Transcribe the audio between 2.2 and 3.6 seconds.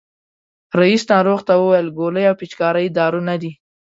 او پيچکاري دارو نه دي.